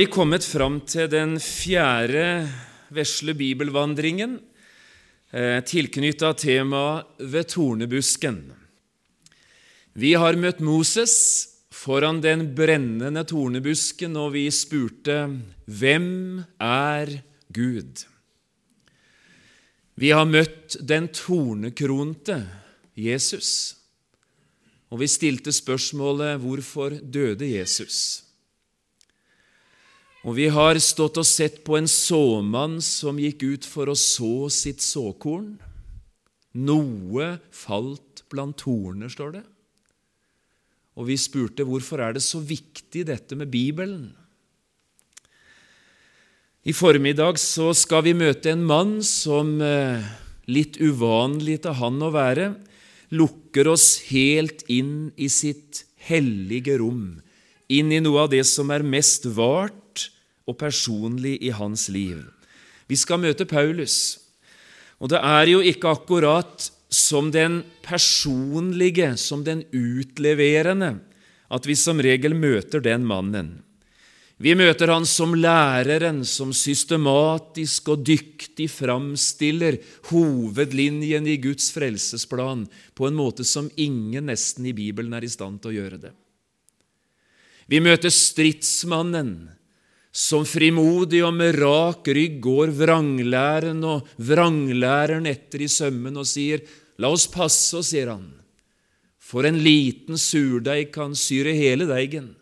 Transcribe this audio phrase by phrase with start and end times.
[0.00, 2.46] Vi er kommet fram til den fjerde
[2.88, 4.38] vesle bibelvandringen,
[5.30, 8.38] eh, tilknytta temaet ved tornebusken.
[9.92, 15.36] Vi har møtt Moses foran den brennende tornebusken, og vi spurte
[15.68, 17.20] Hvem er
[17.52, 18.06] Gud?
[20.00, 22.46] Vi har møtt den tornekronte
[22.96, 23.76] Jesus,
[24.88, 28.29] og vi stilte spørsmålet Hvorfor døde Jesus?
[30.20, 34.50] Og vi har stått og sett på en såmann som gikk ut for å så
[34.52, 35.54] sitt såkorn.
[36.60, 39.44] Noe falt blant torner, står det.
[41.00, 44.10] Og vi spurte hvorfor er det så viktig dette med Bibelen.
[46.68, 50.04] I formiddag så skal vi møte en mann som, eh,
[50.46, 52.56] litt uvanlig til han å være,
[53.10, 57.22] lukker oss helt inn i sitt hellige rom,
[57.70, 59.79] inn i noe av det som er mest vart
[60.50, 62.24] og personlig i hans liv.
[62.90, 64.18] Vi skal møte Paulus,
[64.98, 70.96] og det er jo ikke akkurat som den personlige, som den utleverende,
[71.50, 73.60] at vi som regel møter den mannen.
[74.40, 79.76] Vi møter han som læreren som systematisk og dyktig framstiller
[80.08, 82.64] hovedlinjen i Guds frelsesplan
[82.96, 86.14] på en måte som ingen nesten i Bibelen er i stand til å gjøre det.
[87.68, 89.34] Vi møter stridsmannen
[90.10, 96.64] som frimodig og med rak rygg går vranglæren og vranglæreren etter i sømmen og sier,
[97.00, 98.26] La oss passe oss, sier han,
[99.16, 102.34] for en liten surdeig kan syre hele deigen.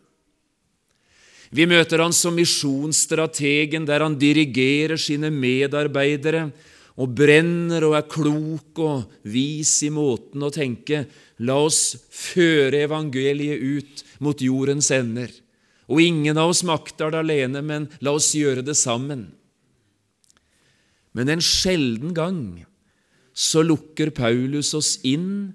[1.55, 6.48] Vi møter han som misjonsstrategen, der han dirigerer sine medarbeidere
[6.98, 11.05] og brenner og er klok og vis i måten å tenke.
[11.46, 15.30] La oss føre evangeliet ut mot jordens ender.
[15.89, 19.31] Og ingen av oss makter det alene, men la oss gjøre det sammen.
[21.17, 22.42] Men en sjelden gang
[23.33, 25.55] så lukker Paulus oss inn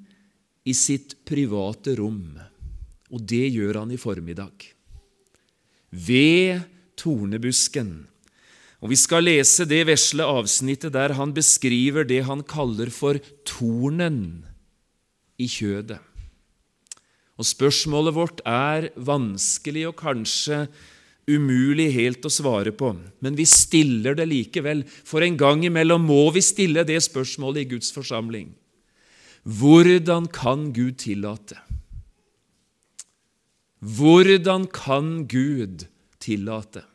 [0.66, 2.40] i sitt private rom,
[3.14, 4.66] og det gjør han i formiddag.
[5.94, 6.64] Ved
[6.98, 7.94] tornebusken.
[8.84, 14.44] Og Vi skal lese det vesle avsnittet der han beskriver det han kaller for tornen
[15.40, 16.02] i kjødet.
[17.40, 20.68] Og Spørsmålet vårt er vanskelig og kanskje
[21.30, 22.92] umulig helt å svare på,
[23.24, 27.70] men vi stiller det likevel, for en gang imellom må vi stille det spørsmålet i
[27.76, 28.52] Guds forsamling.
[29.44, 31.58] Hvordan kan Gud tillate?
[33.84, 35.88] Hvordan kan Gud
[36.24, 36.86] tillate?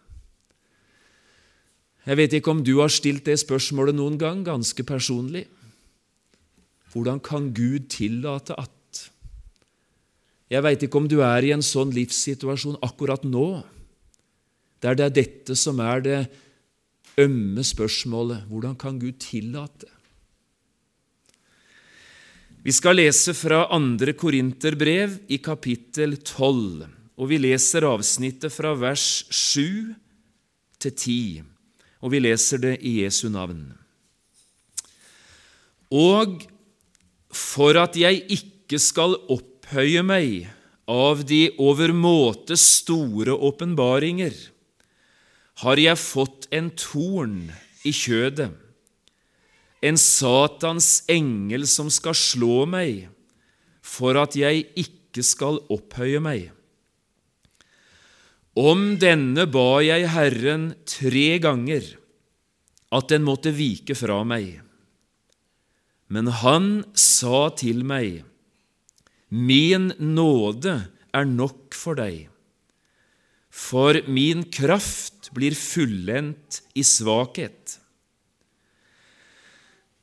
[2.08, 5.44] Jeg vet ikke om du har stilt det spørsmålet noen gang, ganske personlig.
[6.92, 8.72] Hvordan kan Gud tillate at
[10.48, 13.60] jeg veit ikke om du er i en sånn livssituasjon akkurat nå,
[14.80, 16.20] der det er dette som er det
[17.18, 19.90] ømme spørsmålet hvordan kan Gud tillate?
[22.64, 24.12] Vi skal lese fra 2.
[24.18, 29.94] Korinterbrev i kapittel 12, og vi leser avsnittet fra vers 7
[30.82, 31.42] til 10,
[32.02, 33.62] og vi leser det i Jesu navn.
[35.94, 36.42] Og
[37.32, 40.46] for at jeg ikke skal opp opphøye meg
[40.88, 44.32] av de overmåte store åpenbaringer,
[45.60, 47.50] har jeg fått en torn
[47.84, 48.48] i kjødet,
[49.84, 53.10] en Satans engel som skal slå meg,
[53.84, 56.48] for at jeg ikke skal opphøye meg.
[58.56, 61.84] Om denne ba jeg Herren tre ganger,
[62.88, 64.62] at den måtte vike fra meg.
[66.08, 68.24] Men han sa til meg,
[69.28, 70.74] Min nåde
[71.12, 72.28] er nok for deg,
[73.52, 77.76] for min kraft blir fullendt i svakhet.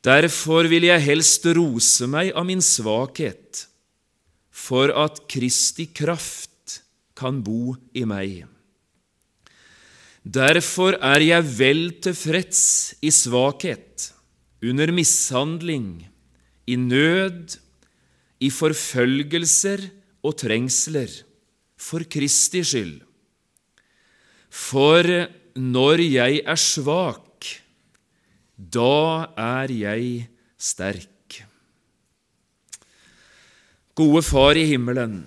[0.06, 3.66] Derfor vil jeg helst rose meg av min svakhet,
[4.54, 6.84] for at Kristi kraft
[7.18, 8.44] kan bo i meg.
[10.26, 12.62] Derfor er jeg vel tilfreds
[13.02, 14.12] i svakhet,
[14.66, 16.06] under mishandling,
[16.66, 17.58] i nød
[18.44, 19.84] i forfølgelser
[20.26, 21.12] og trengsler
[21.80, 23.00] for Kristi skyld.
[24.50, 25.04] For
[25.56, 27.48] når jeg er svak,
[28.56, 30.28] da er jeg
[30.58, 31.12] sterk.
[33.96, 35.22] Gode Far i himmelen,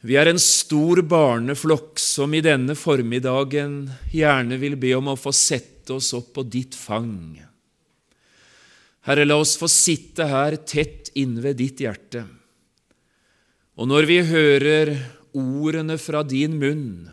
[0.00, 3.82] vi er en stor barneflokk som i denne formiddagen
[4.14, 7.36] gjerne vil be om å få sette oss opp på ditt fang.
[9.08, 12.26] Herre, la oss få sitte her tett innved ditt hjerte.
[13.80, 14.92] Og når vi hører
[15.32, 17.08] ordene fra din munn,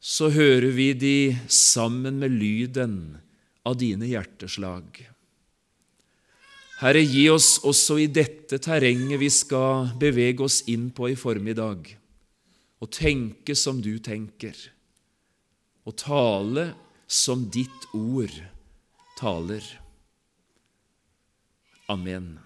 [0.00, 1.16] så hører vi de
[1.52, 2.94] sammen med lyden
[3.68, 5.02] av dine hjerteslag.
[6.80, 11.90] Herre, gi oss også i dette terrenget vi skal bevege oss inn på i formiddag,
[12.80, 14.56] å tenke som du tenker,
[15.84, 16.70] og tale
[17.04, 18.32] som ditt ord
[19.20, 19.60] taler.
[21.90, 22.38] Amen.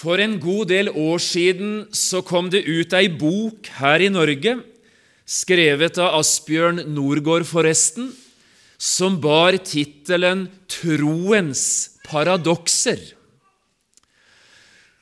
[0.00, 4.58] For en god del år siden så kom det ut ei bok her i Norge,
[5.28, 8.10] skrevet av Asbjørn Norgård, forresten,
[8.80, 11.62] som bar tittelen 'Troens
[12.06, 13.12] paradokser'.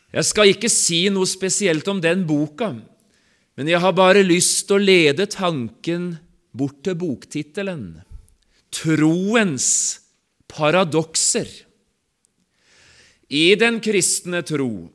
[0.08, 2.72] Jeg skal ikke si noe spesielt om den boka,
[3.54, 6.18] men jeg har bare lyst til å lede tanken
[6.50, 8.02] bort til boktittelen
[8.72, 10.07] 'Troens
[10.48, 11.64] paradokser'.
[13.28, 14.88] I den kristne tro,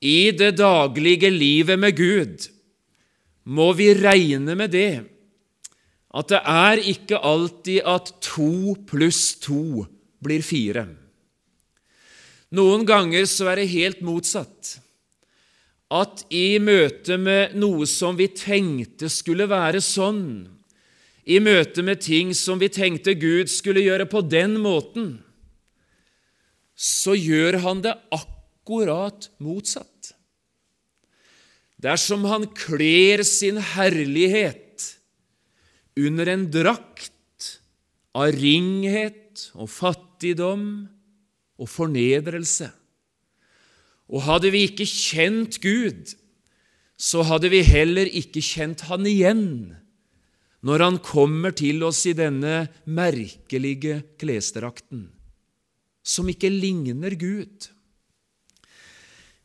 [0.00, 2.48] i det daglige livet med Gud,
[3.44, 5.04] må vi regne med det
[6.14, 9.84] at det er ikke alltid at to pluss to
[10.22, 10.86] blir fire.
[12.54, 14.76] Noen ganger så er det helt motsatt.
[15.90, 20.46] At i møte med noe som vi tenkte skulle være sånn,
[21.24, 25.16] i møte med ting som vi tenkte Gud skulle gjøre på den måten,
[26.74, 30.12] så gjør han det akkurat motsatt.
[31.80, 34.84] Dersom han kler sin herlighet
[36.00, 37.12] under en drakt
[38.16, 40.66] av ringhet og fattigdom
[41.60, 42.70] og fornedrelse.
[44.10, 46.14] Og hadde vi ikke kjent Gud,
[47.00, 49.74] så hadde vi heller ikke kjent Han igjen
[50.64, 55.10] når Han kommer til oss i denne merkelige klesdrakten,
[56.04, 57.68] som ikke ligner Gud.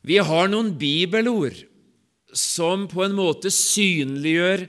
[0.00, 1.58] Vi har noen bibelord
[2.32, 4.64] som på en måte synliggjør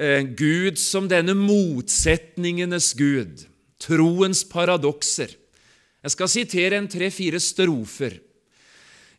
[0.00, 3.42] Eh, Gud som denne motsetningenes Gud,
[3.82, 5.34] troens paradokser.
[6.00, 8.20] Jeg skal sitere en tre-fire strofer.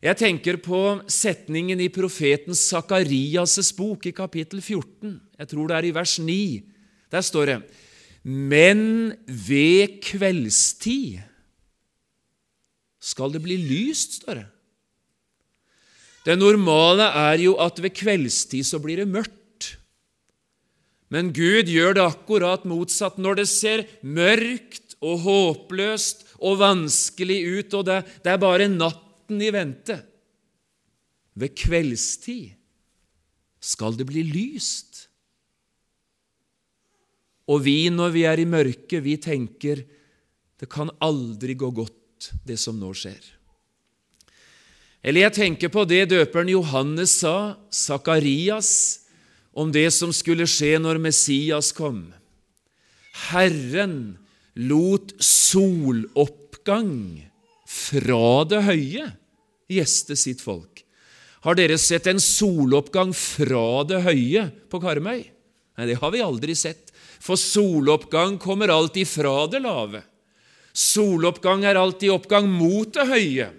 [0.02, 5.20] Jeg tenker på setningen i profeten Sakarias' bok i kapittel 14.
[5.38, 6.40] Jeg tror det er i vers 9.
[7.12, 7.58] Der står det
[8.24, 11.20] Men ved kveldstid
[13.02, 14.48] skal det bli lyst, står det.
[16.22, 19.72] Det normale er jo at ved kveldstid så blir det mørkt.
[21.10, 23.18] Men Gud gjør det akkurat motsatt.
[23.18, 29.42] Når det ser mørkt og håpløst og vanskelig ut, og det, det er bare natten
[29.42, 29.98] i vente
[31.34, 32.52] Ved kveldstid
[33.62, 34.91] skal det bli lyst.
[37.50, 39.82] Og vi, når vi er i mørket, vi tenker
[40.62, 43.22] det kan aldri gå godt, det som nå skjer.
[45.02, 49.02] Eller jeg tenker på det døperen Johannes sa, Sakarias,
[49.52, 52.04] om det som skulle skje når Messias kom.
[53.32, 54.16] Herren
[54.54, 56.94] lot soloppgang
[57.66, 59.10] fra det høye
[59.72, 60.84] gjeste sitt folk.
[61.42, 65.24] Har dere sett en soloppgang fra det høye på Karmøy?
[65.72, 66.91] Nei, det har vi aldri sett,
[67.22, 70.02] for soloppgang kommer alltid fra det lave.
[70.72, 73.50] Soloppgang er alltid oppgang mot det høye.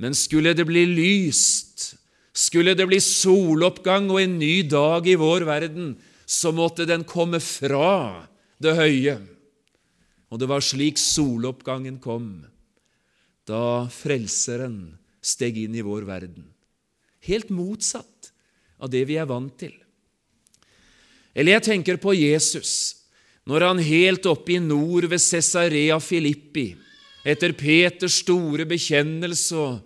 [0.00, 1.92] Men skulle det bli lyst
[2.32, 5.92] skulle det bli soloppgang og en ny dag i vår verden,
[6.24, 8.24] så måtte den komme fra
[8.62, 9.18] det høye.
[10.32, 12.46] Og det var slik soloppgangen kom,
[13.44, 16.48] da Frelseren steg inn i vår verden.
[17.28, 18.32] Helt motsatt
[18.82, 19.74] av det vi er vant til.
[21.34, 23.02] Eller jeg tenker på Jesus.
[23.48, 26.72] Når han helt oppe i nord ved Cesarea Filippi,
[27.24, 29.80] etter Peters store bekjennelse og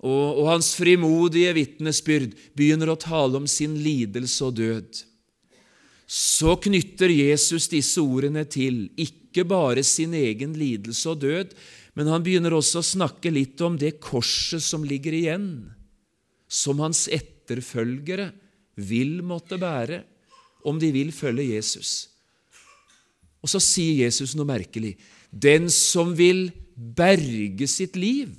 [0.00, 5.02] og, og hans frimodige vitnesbyrd begynner å tale om sin lidelse og død,
[6.10, 11.52] så knytter Jesus disse ordene til ikke bare sin egen lidelse og død,
[11.94, 15.50] men han begynner også å snakke litt om det korset som ligger igjen,
[16.50, 18.30] som hans etterfølgere
[18.80, 20.00] vil måtte bære
[20.66, 22.08] om de vil følge Jesus.
[23.40, 24.96] Og så sier Jesus noe merkelig.
[25.30, 28.32] Den som vil berge sitt liv,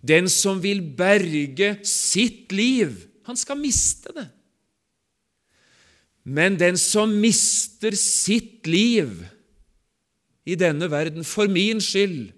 [0.00, 2.94] den som vil berge sitt liv,
[3.28, 4.26] han skal miste det.
[6.24, 9.12] Men den som mister sitt liv
[10.48, 12.30] i denne verden for min skyld,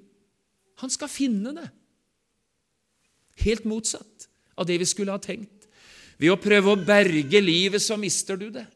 [0.82, 1.68] han skal finne det.
[3.42, 5.51] Helt motsatt av det vi skulle ha tenkt.
[6.22, 8.68] Ved å prøve å berge livet, så mister du det.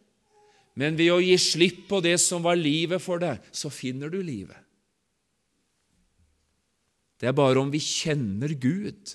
[0.77, 4.19] Men ved å gi slipp på det som var livet for deg, så finner du
[4.19, 4.59] livet.
[7.17, 9.15] Det er bare om vi kjenner Gud,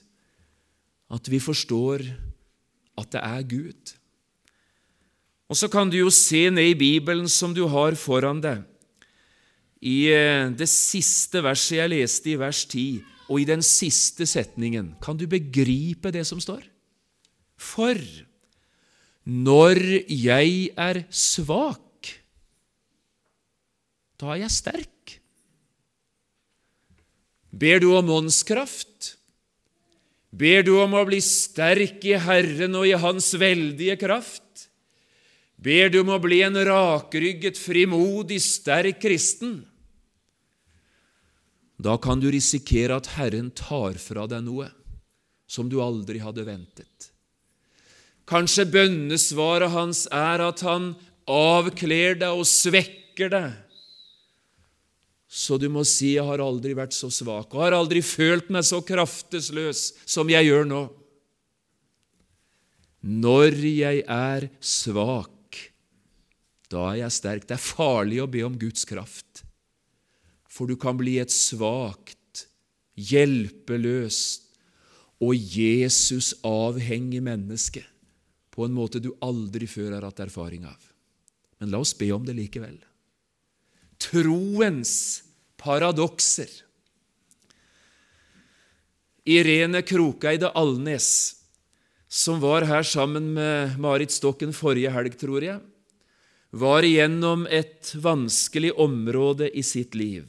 [1.11, 2.07] at vi forstår
[2.97, 3.93] at det er Gud.
[5.51, 8.63] Og så kan du jo se ned i Bibelen som du har foran deg.
[9.83, 14.95] I eh, det siste verset jeg leste, i vers 10, og i den siste setningen,
[15.03, 16.70] kan du begripe det som står?
[17.61, 17.97] For
[19.29, 22.09] når jeg er svak,
[24.17, 25.17] da er jeg sterk.
[27.51, 29.15] Ber du om åndskraft?
[30.31, 34.69] Ber du om å bli sterk i Herren og i Hans veldige kraft?
[35.61, 39.59] Ber du om å bli en rakrygget, frimodig, sterk kristen?
[41.81, 44.69] Da kan du risikere at Herren tar fra deg noe
[45.49, 47.10] som du aldri hadde ventet.
[48.31, 50.93] Kanskje bønnesvaret hans er at han
[51.27, 53.51] avkler deg og svekker deg
[55.31, 58.65] så du må si 'Jeg har aldri vært så svak' og har aldri følt meg
[58.67, 60.81] så kraftesløs som jeg gjør nå.
[63.01, 65.71] Når jeg er svak,
[66.67, 67.47] da er jeg sterk.
[67.47, 69.45] Det er farlig å be om Guds kraft,
[70.51, 72.45] for du kan bli et svakt,
[72.99, 74.51] hjelpeløst
[75.21, 77.85] og Jesus-avhengig menneske
[78.51, 80.79] på en måte du aldri før har hatt erfaring av.
[81.61, 82.79] Men la oss be om det likevel
[84.01, 85.23] troens
[85.57, 86.49] paradokser.
[89.25, 91.35] Irene Krokeide Alnes,
[92.09, 95.61] som var her sammen med Marit Stokken forrige helg, tror jeg,
[96.51, 100.25] var igjennom et vanskelig område i sitt liv.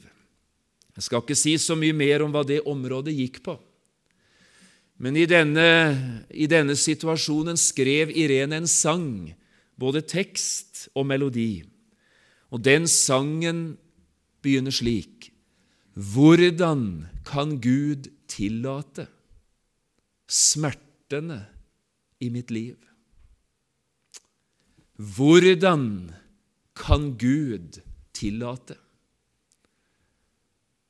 [0.93, 3.57] Jeg skal ikke si så mye mer om hva det området gikk på.
[5.03, 5.67] Men i denne,
[6.31, 9.33] i denne situasjonen skrev Irene en sang,
[9.75, 11.65] både tekst og melodi.
[12.53, 13.73] Og den sangen
[14.43, 15.31] begynner slik
[15.93, 19.05] Hvordan kan Gud tillate
[20.25, 21.43] smertene
[22.23, 22.77] i mitt liv?
[24.97, 26.13] Hvordan
[26.77, 27.81] kan Gud
[28.15, 28.79] tillate?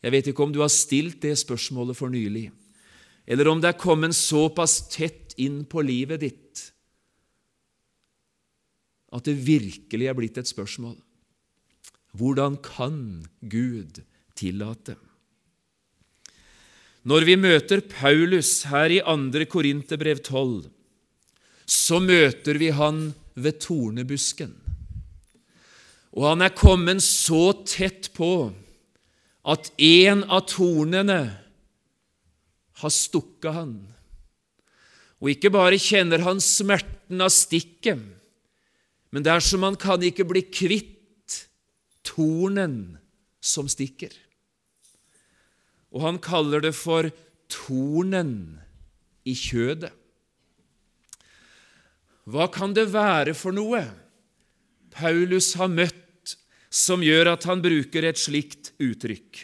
[0.03, 2.51] Jeg vet ikke om du har stilt det spørsmålet for nylig,
[3.25, 6.69] eller om det er kommet såpass tett inn på livet ditt
[9.13, 10.95] at det virkelig er blitt et spørsmål.
[12.17, 14.01] Hvordan kan Gud
[14.37, 14.95] tillate?
[17.03, 19.45] Når vi møter Paulus her i 2.
[19.51, 20.69] Korinterbrev 12,
[21.67, 24.53] så møter vi han ved tornebusken.
[26.13, 28.53] Og han er kommet så tett på
[29.43, 31.21] at en av tornene
[32.83, 33.75] har stukket han.
[35.23, 38.01] Og ikke bare kjenner han smerten av stikket,
[39.13, 41.37] men det er som han kan ikke bli kvitt
[42.03, 42.97] tornen
[43.43, 44.11] som stikker.
[45.93, 47.07] Og han kaller det for
[47.51, 48.57] tornen
[49.23, 49.93] i kjødet.
[52.23, 53.81] Hva kan det være for noe
[54.93, 56.35] Paulus har møtt
[56.73, 59.43] som gjør at han bruker et slikt uttrykk?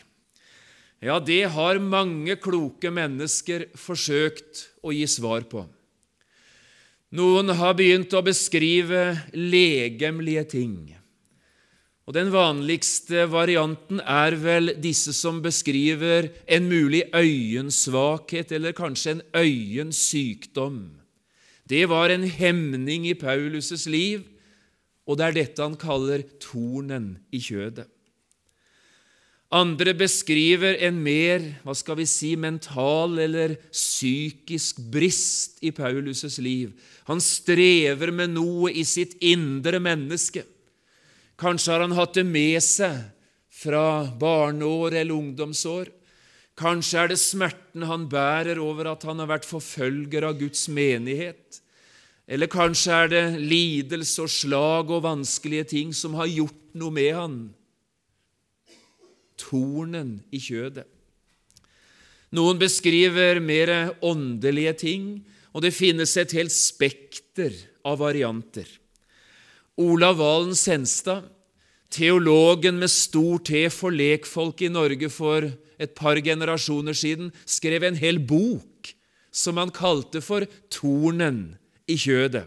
[1.00, 5.64] Ja, det har mange kloke mennesker forsøkt å gi svar på.
[7.16, 10.76] Noen har begynt å beskrive legemlige ting.
[12.10, 19.22] Og Den vanligste varianten er vel disse som beskriver en mulig øyensvakhet eller kanskje en
[19.38, 20.80] øyensykdom.
[21.70, 24.26] Det var en hemning i Paulus' liv,
[25.06, 27.86] og det er dette han kaller tornen i kjødet.
[29.50, 36.76] Andre beskriver en mer hva skal vi si, mental eller psykisk brist i Paulus' liv.
[37.10, 40.46] Han strever med noe i sitt indre menneske.
[41.40, 43.00] Kanskje har han hatt det med seg
[43.50, 45.90] fra barneår eller ungdomsår.
[46.60, 51.62] Kanskje er det smerten han bærer over at han har vært forfølger av Guds menighet.
[52.30, 57.16] Eller kanskje er det lidelse og slag og vanskelige ting som har gjort noe med
[57.18, 57.40] han.
[59.40, 60.86] Tornen i kjødet.
[62.36, 63.72] Noen beskriver mer
[64.06, 65.06] åndelige ting,
[65.56, 67.56] og det finnes et helt spekter
[67.88, 68.68] av varianter.
[69.80, 71.26] Olav Valen Senstad,
[71.90, 75.48] teologen med stor T for lekfolk i Norge for
[75.80, 78.94] et par generasjoner siden, skrev en hel bok
[79.34, 81.58] som han kalte for Tornen
[81.90, 82.46] i kjødet.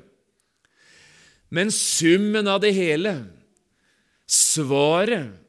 [1.53, 3.17] Men summen av det hele,
[4.31, 5.42] svaret,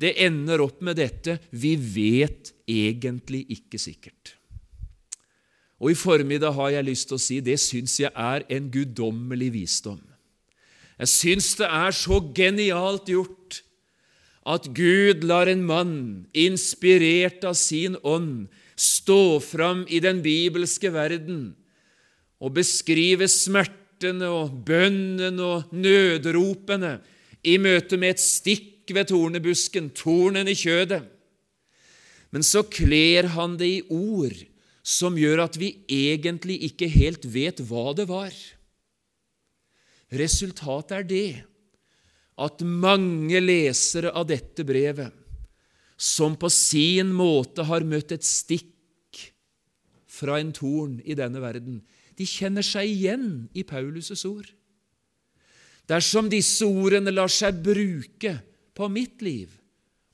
[0.00, 4.34] det ender opp med dette vi vet egentlig ikke sikkert.
[5.82, 9.50] Og I formiddag har jeg lyst til å si det syns jeg er en guddommelig
[9.54, 10.00] visdom.
[10.98, 13.60] Jeg syns det er så genialt gjort
[14.44, 15.96] at Gud lar en mann,
[16.36, 18.46] inspirert av sin ånd,
[18.76, 21.54] stå fram i den bibelske verden
[22.42, 26.98] og beskrive smertene og bønnen og nødropene
[27.46, 31.04] i møte med et stikk ved tornebusken, tornen i kjødet.
[32.34, 34.34] Men så kler han det i ord
[34.84, 38.34] som gjør at vi egentlig ikke helt vet hva det var.
[40.12, 41.28] Resultatet er det
[42.44, 45.12] at mange lesere av dette brevet,
[45.96, 49.22] som på sin måte har møtt et stikk
[50.10, 51.80] fra en torn i denne verden,
[52.14, 54.46] de kjenner seg igjen i Paulus' ord.
[55.90, 58.36] Dersom disse ordene lar seg bruke
[58.74, 59.52] på mitt liv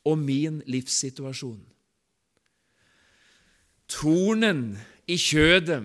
[0.07, 1.61] og min livssituasjon.
[3.91, 4.79] Tornen
[5.11, 5.83] i kjødet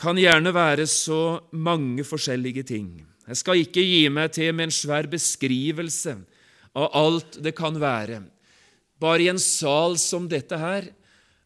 [0.00, 2.88] kan gjerne være så mange forskjellige ting.
[3.28, 6.16] Jeg skal ikke gi meg til med en svær beskrivelse
[6.74, 8.22] av alt det kan være.
[9.00, 10.88] Bare i en sal som dette her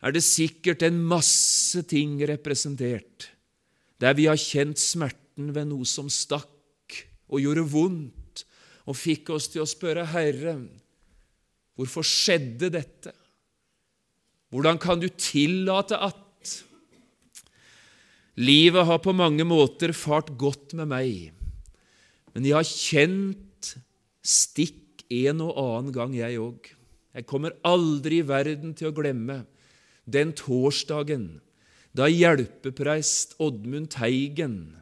[0.05, 3.31] er det sikkert en masse ting representert,
[4.01, 6.51] der vi har kjent smerten ved noe som stakk
[7.29, 8.24] og gjorde vondt,
[8.85, 10.59] og fikk oss til å spørre Herre,
[11.75, 13.15] hvorfor skjedde dette?
[14.55, 16.21] Hvordan kan du tillate at
[18.35, 21.31] Livet har på mange måter fart godt med meg.
[22.35, 23.69] Men jeg har kjent
[24.27, 26.73] stikk en og annen gang, jeg òg.
[27.15, 29.45] Jeg kommer aldri i verden til å glemme
[30.05, 31.37] den torsdagen
[31.95, 34.75] da hjelpepreist Oddmund Teigen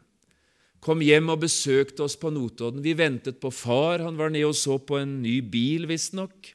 [0.83, 2.83] kom hjem og besøkte oss på Notodden.
[2.83, 6.51] Vi ventet på far, han var nede og så på en ny bil, visstnok.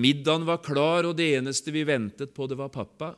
[0.00, 3.14] Middagen var klar, og det eneste vi ventet på, det var pappa.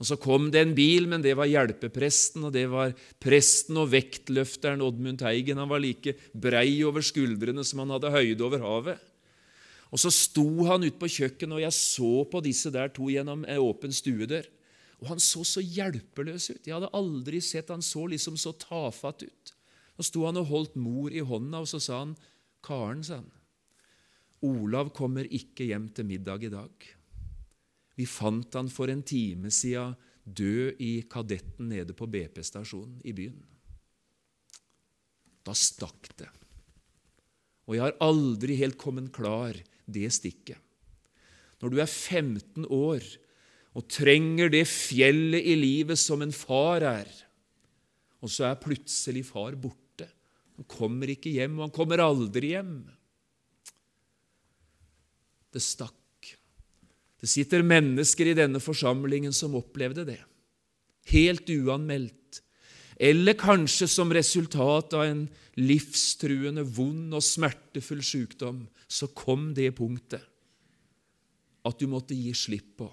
[0.00, 3.92] Og Så kom det en bil, men det var hjelpepresten, og det var presten og
[3.92, 5.60] vektløfteren Oddmund Teigen.
[5.62, 8.98] Han var like brei over skuldrene som han hadde høyde over havet.
[9.94, 13.46] Og Så sto han ute på kjøkkenet, og jeg så på disse der to gjennom
[13.46, 14.48] en åpen stuedør.
[15.04, 16.64] Og han så så hjelpeløs ut.
[16.64, 19.52] Jeg hadde aldri sett han så liksom så tafatt ut.
[19.98, 22.16] Så sto han og holdt mor i hånda, og så sa han,
[22.64, 23.30] 'Karen', sa han,
[24.40, 26.88] 'Olav kommer ikke hjem til middag i dag.'
[27.94, 33.44] Vi fant han for en time siden død i Kadetten nede på BP-stasjonen i byen.
[35.44, 36.30] Da stakk det.
[37.68, 39.54] Og jeg har aldri helt kommet klar
[39.86, 40.58] det stikket.
[41.60, 43.04] Når du er 15 år
[43.74, 47.08] og trenger det fjellet i livet som en far er,
[48.22, 50.06] og så er plutselig far borte.
[50.54, 52.76] Han kommer ikke hjem, og han kommer aldri hjem.
[55.52, 56.30] Det stakk.
[57.20, 60.20] Det sitter mennesker i denne forsamlingen som opplevde det,
[61.10, 62.42] helt uanmeldt,
[62.94, 65.24] eller kanskje som resultat av en
[65.58, 70.22] livstruende, vond og smertefull sykdom, så kom det punktet
[71.64, 72.90] at du måtte gi slipp på.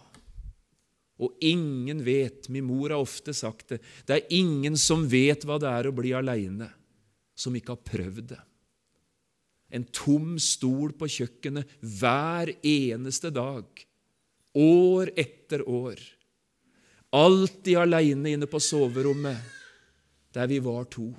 [1.22, 5.60] Og ingen vet, min mor har ofte sagt det, det er ingen som vet hva
[5.62, 6.72] det er å bli aleine,
[7.38, 8.42] som ikke har prøvd det.
[9.72, 13.86] En tom stol på kjøkkenet hver eneste dag
[14.58, 16.02] år etter år.
[17.16, 19.38] Alltid aleine inne på soverommet,
[20.32, 21.10] der vi var to.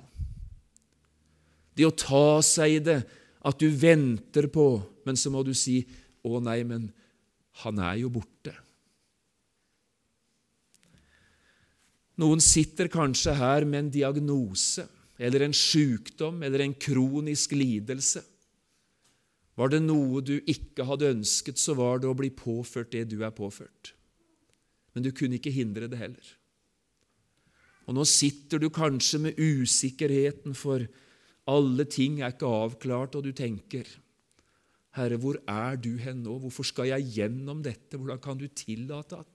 [1.73, 2.99] Det å ta seg i det,
[3.43, 4.67] at du venter på,
[5.05, 5.83] men så må du si
[6.23, 6.91] 'Å nei, men
[7.63, 8.62] han er jo borte'.
[12.21, 14.85] Noen sitter kanskje her med en diagnose
[15.17, 18.21] eller en sykdom eller en kronisk lidelse.
[19.57, 23.19] Var det noe du ikke hadde ønsket, så var det å bli påført det du
[23.25, 23.93] er påført.
[24.93, 26.25] Men du kunne ikke hindre det heller.
[27.85, 30.85] Og nå sitter du kanskje med usikkerheten, for
[31.49, 33.89] alle ting er ikke avklart, og du tenker
[34.93, 36.35] Herre, hvor er du hen nå?
[36.43, 37.97] Hvorfor skal jeg gjennom dette?
[37.97, 39.29] Hvordan kan du tillate at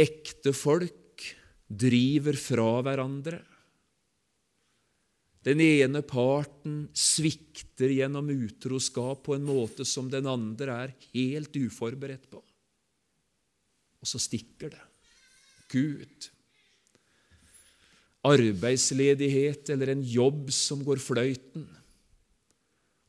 [0.00, 1.26] Ekte folk
[1.68, 3.40] driver fra hverandre.
[5.44, 12.30] Den ene parten svikter gjennom utroskap på en måte som den andre er helt uforberedt
[12.32, 12.40] på.
[14.00, 14.84] Og så stikker det.
[15.72, 16.30] Gud.
[18.24, 21.66] Arbeidsledighet eller en jobb som går fløyten.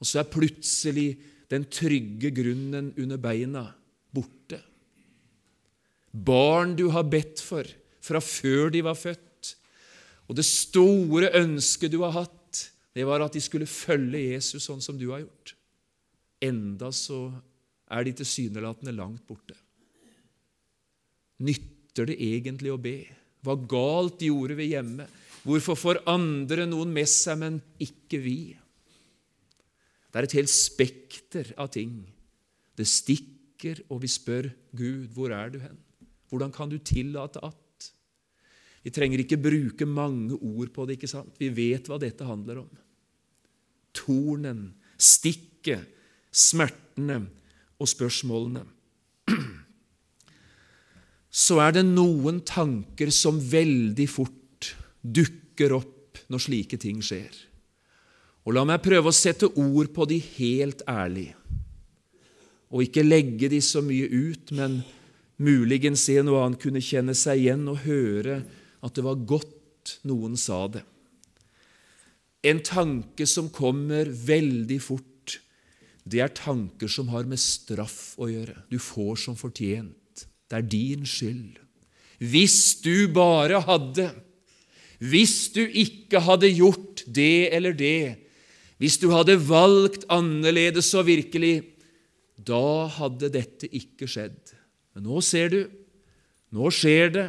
[0.03, 1.09] Og så er plutselig
[1.51, 3.63] den trygge grunnen under beina
[4.11, 4.59] borte.
[6.15, 7.67] Barn du har bedt for
[8.05, 9.55] fra før de var født,
[10.29, 12.61] og det store ønsket du har hatt,
[12.95, 15.55] det var at de skulle følge Jesus sånn som du har gjort.
[16.45, 17.27] Enda så
[17.91, 19.57] er de tilsynelatende langt borte.
[21.43, 22.97] Nytter det egentlig å be?
[23.45, 25.07] Hva galt gjorde vi hjemme?
[25.45, 28.39] Hvorfor får andre noen med seg, men ikke vi?
[30.09, 31.99] Det er et helt spekter av ting.
[32.79, 35.77] Det stikker, og vi spør Gud, hvor er du hen?
[36.35, 37.89] Hvordan kan du tillate at?
[38.85, 40.99] Vi trenger ikke bruke mange ord på det.
[40.99, 41.33] ikke sant?
[41.39, 42.69] Vi vet hva dette handler om.
[43.95, 44.67] Tornen,
[44.99, 45.87] stikket,
[46.29, 47.23] smertene
[47.79, 48.65] og spørsmålene.
[51.35, 54.69] Så er det noen tanker som veldig fort
[55.01, 57.33] dukker opp når slike ting skjer.
[58.45, 61.31] Og la meg prøve å sette ord på de helt ærlig,
[62.69, 64.79] og ikke legge de så mye ut, men
[65.41, 68.41] muligens en og annen kunne kjenne seg igjen og høre
[68.85, 70.83] at det var godt noen sa det.
[72.45, 75.39] En tanke som kommer veldig fort,
[76.05, 78.59] det er tanker som har med straff å gjøre.
[78.69, 80.27] Du får som fortjent.
[80.45, 81.57] Det er din skyld.
[82.21, 84.11] Hvis du bare hadde
[84.95, 88.15] Hvis du ikke hadde gjort det eller det,
[88.79, 91.65] hvis du hadde valgt annerledes og virkelig,
[92.39, 94.53] da hadde dette ikke skjedd.
[94.95, 95.61] Men nå ser du,
[96.55, 97.25] nå skjer det,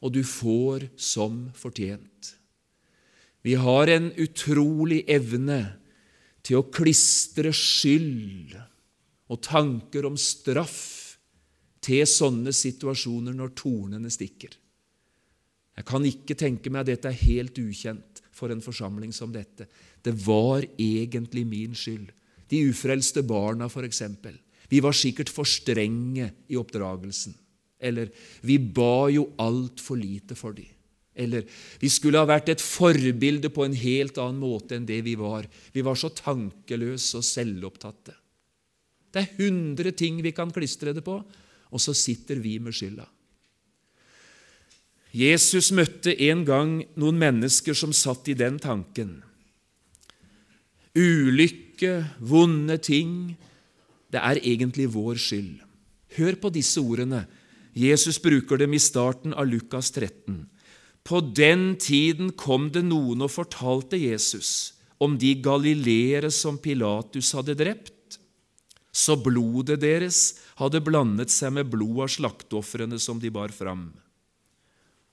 [0.00, 2.34] og du får som fortjent.
[3.44, 5.60] Vi har en utrolig evne
[6.44, 8.56] til å klistre skyld
[9.30, 10.80] og tanker om straff
[11.84, 14.52] til sånne situasjoner når tornene stikker.
[15.80, 19.66] Jeg kan ikke tenke meg at dette er helt ukjent for en forsamling som dette.
[20.04, 22.10] Det var egentlig min skyld.
[22.50, 24.34] De ufrelste barna, for eksempel.
[24.70, 27.34] Vi var sikkert for strenge i oppdragelsen.
[27.80, 28.10] Eller
[28.46, 30.68] vi ba jo altfor lite for dem.
[31.20, 31.44] Eller
[31.80, 35.48] vi skulle ha vært et forbilde på en helt annen måte enn det vi var.
[35.74, 38.14] Vi var så tankeløse og selvopptatte.
[39.10, 41.16] Det er hundre ting vi kan klistre det på,
[41.70, 43.08] og så sitter vi med skylda.
[45.10, 49.16] Jesus møtte en gang noen mennesker som satt i den tanken.
[50.94, 53.34] Ulykke, vonde ting,
[54.10, 55.60] det er egentlig vår skyld.
[56.16, 57.24] Hør på disse ordene.
[57.76, 60.42] Jesus bruker dem i starten av Lukas 13.
[61.06, 67.56] På den tiden kom det noen og fortalte Jesus om de galileere som Pilatus hadde
[67.56, 68.18] drept,
[68.92, 73.88] så blodet deres hadde blandet seg med blod av slakteofrene som de bar fram.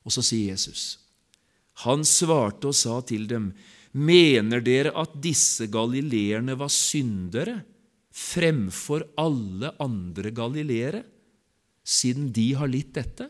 [0.04, 0.98] Og så sier Jesus,
[1.86, 3.52] han svarte og sa til dem,
[3.94, 7.60] mener dere at disse galileerne var syndere?
[8.18, 11.02] Fremfor alle andre galileere,
[11.88, 13.28] siden de har litt dette?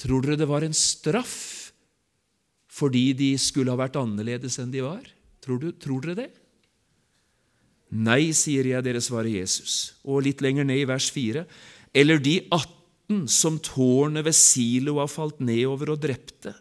[0.00, 1.38] Tror dere det var en straff
[2.70, 5.02] fordi de skulle ha vært annerledes enn de var?
[5.42, 6.28] Tror, du, tror dere det?
[7.90, 9.96] Nei, sier jeg dere, svarer Jesus.
[10.06, 11.42] Og litt lenger ned i vers 4.
[11.92, 16.54] Eller de 18 som tårnet ved Silo har falt nedover og drepte.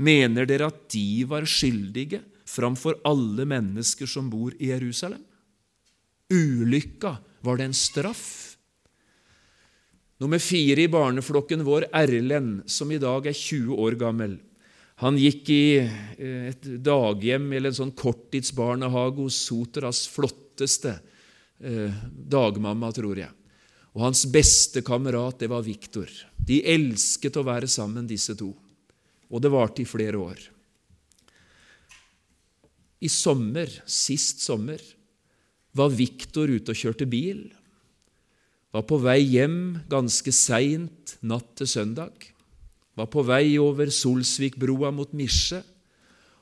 [0.00, 5.22] Mener dere at de var skyldige framfor alle mennesker som bor i Jerusalem?
[6.28, 8.56] Ulykka, var det en straff?
[10.18, 14.34] Nummer fire i barneflokken vår, Erlend, som i dag er 20 år gammel.
[14.98, 20.96] Han gikk i eh, et daghjem eller en sånn korttidsbarnehage hos Soteras flotteste
[21.62, 23.30] eh, dagmamma, tror jeg.
[23.94, 26.10] Og hans beste kamerat, det var Viktor.
[26.34, 28.50] De elsket å være sammen, disse to.
[29.30, 30.42] Og det varte i flere år.
[32.98, 34.82] I sommer, sist sommer,
[35.78, 37.46] var Viktor ute og kjørte bil.
[38.74, 42.12] Var på vei hjem ganske seint natt til søndag.
[42.98, 45.62] Var på vei over Solsvikbrua mot Misje.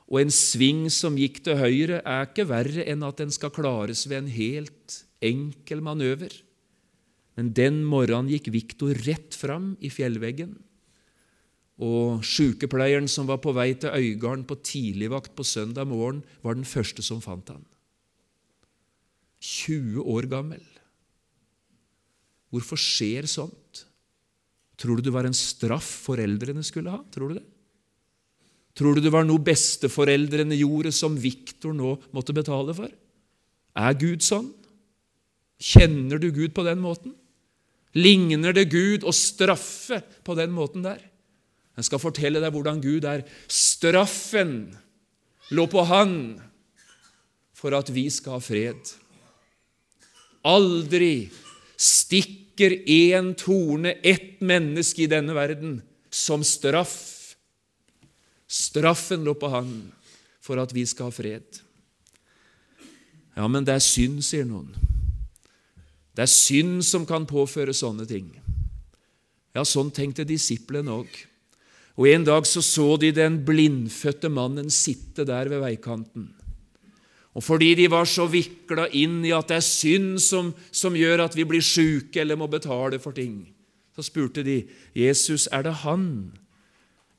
[0.07, 4.05] Og en sving som gikk til høyre, er ikke verre enn at den skal klares
[4.07, 6.31] ved en helt enkel manøver.
[7.37, 10.55] Men den morgenen gikk Viktor rett fram i fjellveggen.
[11.77, 16.65] Og sykepleieren som var på vei til Øygarden på tidligvakt på søndag morgen, var den
[16.65, 17.65] første som fant han.
[19.43, 20.63] 20 år gammel.
[22.53, 23.83] Hvorfor skjer sånt?
[24.77, 27.01] Tror du det var en straff foreldrene skulle ha?
[27.13, 27.45] Tror du det?
[28.77, 32.91] Tror du det var noe besteforeldrene gjorde som Viktor nå måtte betale for?
[33.77, 34.51] Er Gud sånn?
[35.57, 37.15] Kjenner du Gud på den måten?
[37.97, 41.01] Ligner det Gud å straffe på den måten der?
[41.77, 43.23] Jeg skal fortelle deg hvordan Gud er.
[43.49, 44.53] Straffen
[45.53, 46.13] lå på Han
[47.57, 48.93] for at vi skal ha fred.
[50.45, 51.29] Aldri
[51.77, 57.35] stikker én torne ett menneske i denne verden som straff.
[58.47, 59.71] Straffen lå på han
[60.41, 61.61] for at vi skal ha fred.
[63.37, 64.71] Ja, men det er synd, sier noen.
[66.17, 68.31] Det er synd som kan påføre sånne ting.
[69.53, 71.11] Ja, sånn tenkte disiplene òg.
[71.97, 76.29] Og En dag så, så de den blindfødte mannen sitte der ved veikanten.
[77.37, 81.27] Og fordi de var så vikla inn i at det er synd som, som gjør
[81.27, 83.43] at vi blir sjuke eller må betale for ting,
[83.93, 84.63] så spurte de
[84.97, 86.07] Jesus, er det han?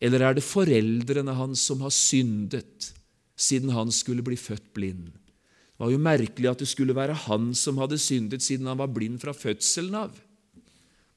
[0.03, 2.91] Eller er det foreldrene hans som har syndet
[3.39, 5.07] siden han skulle bli født blind?
[5.11, 8.91] Det var jo merkelig at det skulle være han som hadde syndet siden han var
[8.91, 10.15] blind fra fødselen av.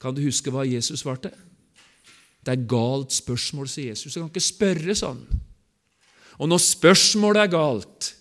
[0.01, 1.33] Kan du huske hva Jesus svarte?
[2.41, 4.13] Det er galt spørsmål, sier Jesus.
[4.13, 5.21] Du kan ikke spørre sånn.
[6.41, 8.15] Og når spørsmålet er galt,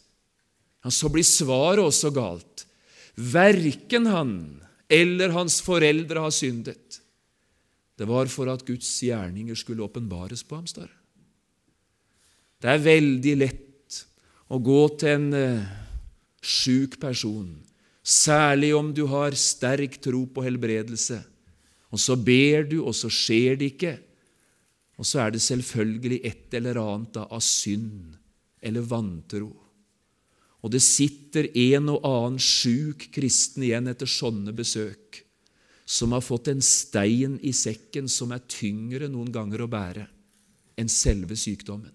[0.89, 2.65] så blir svaret også galt.
[3.21, 4.33] Verken han
[4.91, 7.01] eller hans foreldre har syndet.
[8.01, 10.97] Det var for at Guds gjerninger skulle åpenbares på ham, står det.
[12.65, 14.01] Er veldig lett
[14.49, 15.69] å gå til en uh,
[16.41, 17.49] sjuk person,
[18.01, 21.21] særlig om du har sterk tro på helbredelse.
[21.93, 23.95] Og så ber du, og så skjer det ikke.
[25.01, 28.17] Og så er det selvfølgelig et eller annet av synd
[28.61, 29.53] eller vantro.
[30.61, 35.23] Og det sitter en og annen sjuk kristen igjen etter sånne besøk
[35.91, 40.05] som har fått en stein i sekken som er tyngre noen ganger å bære
[40.79, 41.93] enn selve sykdommen.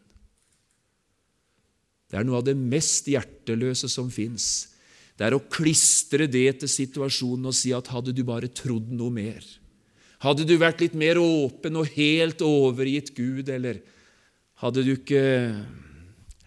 [2.11, 4.75] Det er noe av det mest hjerteløse som fins.
[5.15, 9.13] Det er å klistre det til situasjonen og si at hadde du bare trodd noe
[9.13, 9.45] mer,
[10.25, 13.79] hadde du vært litt mer åpen og helt overgitt Gud, eller
[14.63, 15.23] hadde du ikke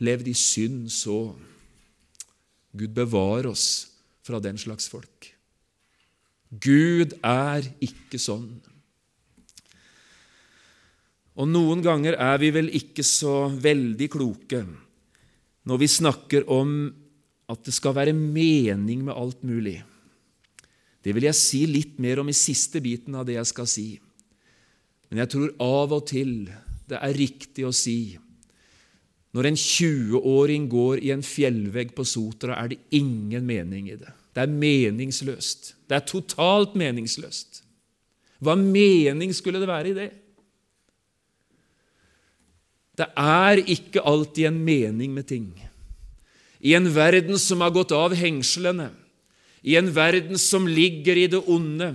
[0.05, 1.33] levd i synd, så
[2.79, 3.89] Gud bevare oss
[4.25, 5.33] fra den slags folk.
[6.49, 8.49] Gud er ikke sånn.
[11.39, 14.65] Og noen ganger er vi vel ikke så veldig kloke
[15.69, 16.73] når vi snakker om
[17.49, 19.77] at det skal være mening med alt mulig.
[21.05, 23.89] Det vil jeg si litt mer om i siste biten av det jeg skal si.
[25.09, 26.33] Men jeg tror av og til
[26.89, 28.17] det er riktig å si
[29.37, 34.13] når en 20-åring går i en fjellvegg på Sotra, er det ingen mening i det.
[34.33, 35.75] Det er meningsløst.
[35.89, 37.63] Det er totalt meningsløst.
[38.41, 40.09] Hva mening skulle det være i det?
[42.99, 45.51] Det er ikke alltid en mening med ting.
[46.59, 48.91] I en verden som har gått av hengslene,
[49.63, 51.93] i en verden som ligger i det onde,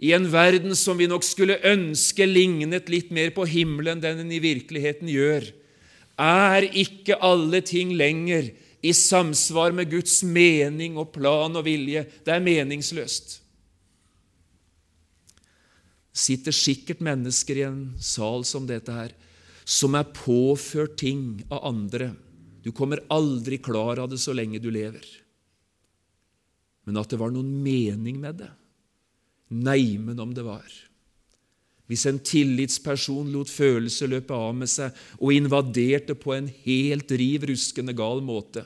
[0.00, 4.32] i en verden som vi nok skulle ønske lignet litt mer på himmelen enn den
[4.34, 5.46] i virkeligheten gjør,
[6.20, 8.52] er ikke alle ting lenger
[8.84, 12.04] i samsvar med Guds mening og plan og vilje.
[12.24, 13.40] Det er meningsløst.
[16.14, 19.10] Det sitter sikkert mennesker i en sal som dette her,
[19.66, 22.12] som er påført ting av andre.
[22.62, 25.02] Du kommer aldri klar av det så lenge du lever.
[26.86, 28.52] Men at det var noen mening med det
[29.54, 30.66] Neimen om det var.
[31.90, 37.44] Hvis en tillitsperson lot følelser løpe av med seg og invaderte på en helt riv
[37.50, 38.64] ruskende gal måte,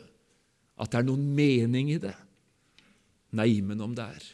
[0.78, 2.14] at det er noen mening i det.
[3.35, 4.28] Nei, men om det er.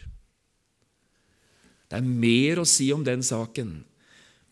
[1.88, 3.73] Det er mer å si om den saken,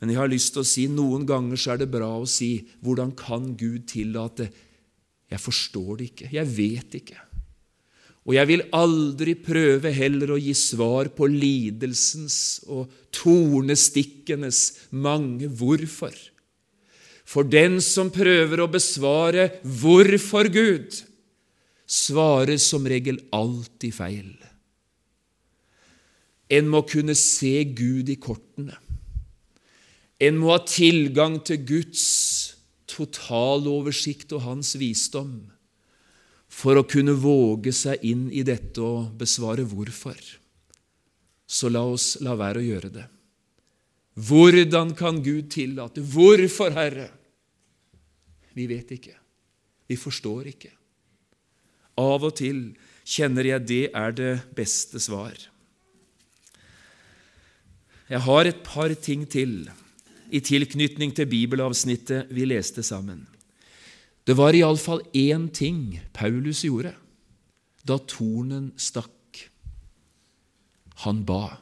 [0.01, 2.57] men jeg har lyst til å si noen ganger så er det bra å si
[2.83, 4.49] hvordan kan Gud tillate
[5.31, 7.21] Jeg forstår det ikke, jeg vet ikke.
[8.23, 16.15] Og jeg vil aldri prøve heller å gi svar på lidelsens og tornestikkenes mange hvorfor.
[17.27, 21.03] For den som prøver å besvare 'Hvorfor, Gud?'
[21.87, 24.33] svarer som regel alltid feil.
[26.49, 28.77] En må kunne se Gud i kortene.
[30.21, 32.55] En må ha tilgang til Guds
[32.87, 35.52] totaloversikt og hans visdom
[36.53, 40.19] for å kunne våge seg inn i dette og besvare hvorfor.
[41.49, 43.07] Så la oss la være å gjøre det.
[44.13, 46.05] Hvordan kan Gud tillate?
[46.05, 47.09] Hvorfor, Herre?
[48.53, 49.17] Vi vet ikke.
[49.89, 50.73] Vi forstår ikke.
[52.01, 52.67] Av og til
[53.09, 55.35] kjenner jeg det er det beste svar.
[58.13, 59.65] Jeg har et par ting til
[60.33, 63.25] i tilknytning til bibelavsnittet vi leste sammen.
[64.23, 66.95] Det var iallfall én ting Paulus gjorde
[67.83, 69.41] da tornen stakk.
[71.03, 71.59] Han ba.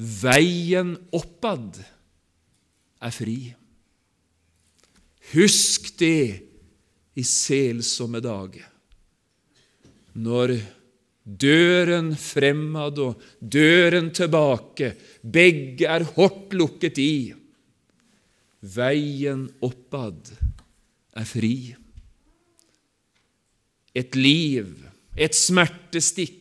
[0.00, 1.82] Veien oppad
[3.04, 3.38] er fri.
[5.34, 6.40] Husk det
[7.20, 8.70] i selsomme dager
[10.20, 10.56] når
[11.22, 17.12] døren fremad og døren tilbake, begge er hardt lukket i.
[18.60, 20.32] Veien oppad
[21.16, 21.74] er fri.
[23.94, 24.68] Et liv,
[25.18, 26.38] et smertestikk,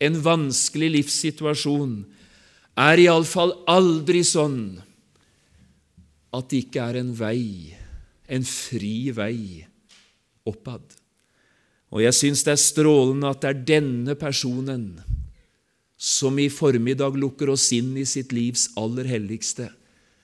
[0.00, 1.98] en vanskelig livssituasjon
[2.80, 4.62] er iallfall aldri sånn
[6.30, 7.74] at det ikke er en vei,
[8.30, 9.66] en fri vei,
[10.48, 10.84] oppad.
[11.90, 14.92] Og jeg syns det er strålende at det er denne personen
[16.00, 19.68] som i formiddag lukker oss inn i sitt livs aller helligste,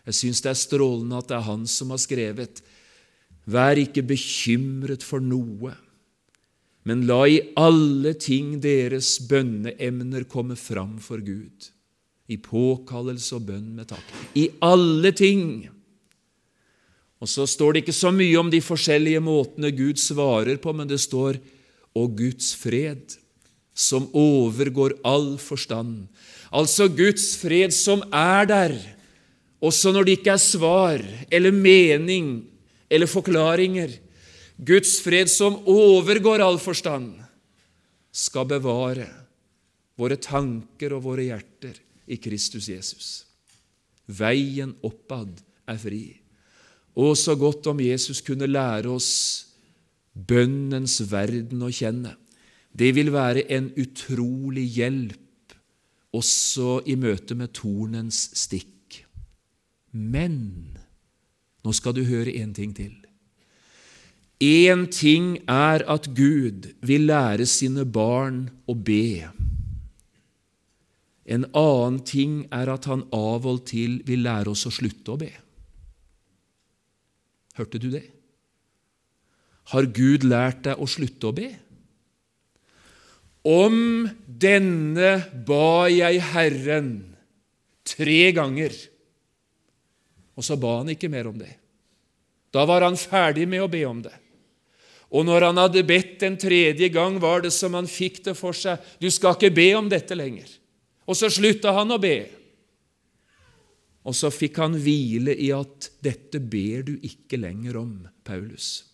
[0.06, 2.60] Jeg syns det er strålende at det er han som har skrevet
[3.46, 5.76] Vær ikke bekymret for noe,
[6.86, 11.70] men la i alle ting deres bønneemner komme fram for Gud,
[12.26, 14.06] i påkallelse og bønn med takk.
[14.34, 15.66] I alle ting!
[17.22, 20.90] Og så står det ikke så mye om de forskjellige måtene Gud svarer på, men
[20.90, 21.38] det står
[21.96, 23.16] 'og Guds fred',
[23.74, 26.08] som overgår all forstand.
[26.52, 28.74] Altså Guds fred som er der,
[29.60, 32.44] også når det ikke er svar eller mening
[32.88, 33.92] eller forklaringer.
[34.56, 37.14] Guds fred som overgår all forstand,
[38.16, 39.08] skal bevare
[40.00, 41.76] våre tanker og våre hjerter
[42.08, 43.08] i Kristus Jesus.
[44.06, 45.34] Veien oppad
[45.68, 46.04] er fri.
[46.96, 49.10] Å, så godt om Jesus kunne lære oss
[50.16, 52.14] bønnens verden å kjenne.
[52.72, 55.56] Det vil være en utrolig hjelp
[56.16, 59.02] også i møte med tornens stikk.
[59.92, 60.75] Men
[61.66, 62.94] nå skal du høre en ting til.
[64.38, 69.26] Én ting er at Gud vil lære sine barn å be.
[71.26, 75.18] En annen ting er at han av og til vil lære oss å slutte å
[75.18, 75.32] be.
[77.56, 78.04] Hørte du det?
[79.72, 81.48] Har Gud lært deg å slutte å be?
[83.46, 85.16] Om denne
[85.48, 86.92] ba jeg Herren
[87.86, 88.74] tre ganger.
[90.36, 91.54] Og så ba han ikke mer om det.
[92.52, 94.14] Da var han ferdig med å be om det.
[95.16, 98.56] Og når han hadde bedt en tredje gang, var det som han fikk det for
[98.56, 100.48] seg du skal ikke be om dette lenger.
[101.06, 102.18] Og så slutta han å be.
[104.06, 107.94] Og så fikk han hvile i at dette ber du ikke lenger om,
[108.26, 108.84] Paulus.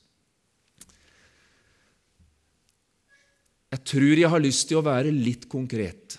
[3.72, 6.18] Jeg tror jeg har lyst til å være litt konkret,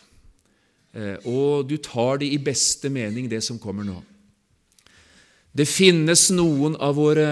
[0.98, 4.00] eh, og du tar det i beste mening, det som kommer nå.
[5.54, 7.28] Det finnes noen av våre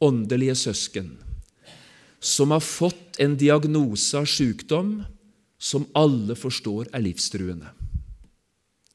[0.00, 1.10] åndelige søsken
[2.24, 5.02] som har fått en diagnose av sykdom
[5.60, 7.68] som alle forstår er livstruende.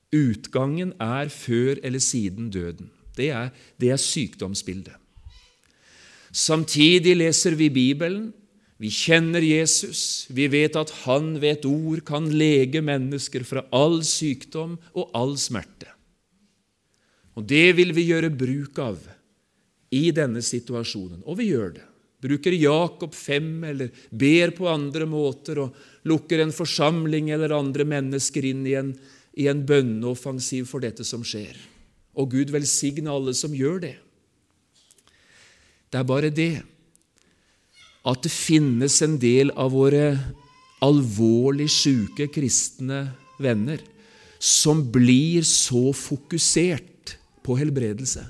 [0.09, 2.89] Utgangen er før eller siden døden.
[3.13, 4.97] Det er, det er sykdomsbildet.
[6.33, 8.31] Samtidig leser vi Bibelen,
[8.79, 13.99] vi kjenner Jesus, vi vet at han ved et ord kan lege mennesker fra all
[14.07, 15.89] sykdom og all smerte.
[17.37, 18.97] Og det vil vi gjøre bruk av
[19.95, 21.85] i denne situasjonen, og vi gjør det.
[22.19, 25.77] Bruker Jakob 5 eller ber på andre måter og
[26.09, 28.91] lukker en forsamling eller andre mennesker inn i en,
[29.39, 31.55] i en bønneoffensiv for dette som skjer.
[32.19, 33.95] Og Gud velsigne alle som gjør det.
[35.89, 36.53] Det er bare det
[38.09, 40.11] at det finnes en del av våre
[40.83, 43.05] alvorlig syke kristne
[43.39, 43.81] venner
[44.39, 47.18] som blir så fokusert
[47.49, 48.23] på helbredelse.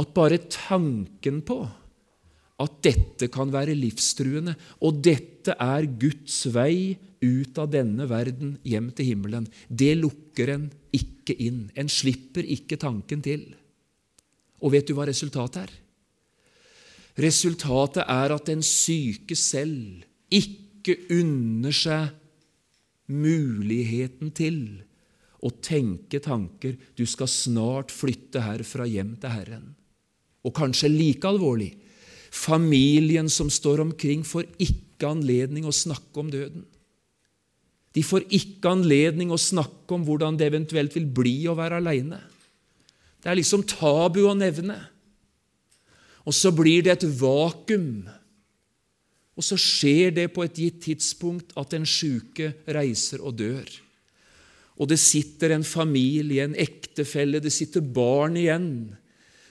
[0.00, 1.60] At bare tanken på
[2.62, 8.90] at dette kan være livstruende, og dette er Guds vei ut av denne verden hjem
[8.96, 11.66] til himmelen, det lukker en ikke inn.
[11.78, 13.44] En slipper ikke tanken til.
[14.62, 15.72] Og vet du hva resultatet er?
[17.22, 22.14] Resultatet er at den syke selv ikke unner seg
[23.12, 24.62] muligheten til
[25.42, 29.70] og tenke tanker du skal snart flytte herfra hjem til Herren.
[30.46, 31.72] Og kanskje like alvorlig
[32.32, 36.64] familien som står omkring, får ikke anledning å snakke om døden.
[37.92, 42.22] De får ikke anledning å snakke om hvordan det eventuelt vil bli å være aleine.
[43.20, 44.78] Det er liksom tabu å nevne.
[46.24, 48.06] Og så blir det et vakuum.
[49.36, 53.68] Og så skjer det på et gitt tidspunkt at den sjuke reiser og dør
[54.80, 58.68] og det sitter en familie, en ektefelle, det sitter barn igjen